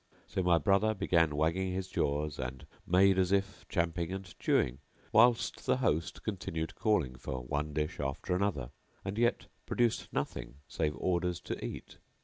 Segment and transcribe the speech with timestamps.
[0.25, 4.79] So my brother began wagging his jaws and made as if champing and chewing,[FN#689]
[5.13, 8.71] whilst the host continued calling for one dish after another
[9.05, 11.97] and yet produced nothing save orders to eat.